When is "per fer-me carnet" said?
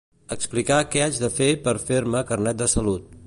1.69-2.63